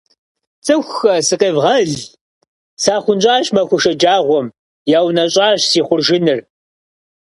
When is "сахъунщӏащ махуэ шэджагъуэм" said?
2.81-4.47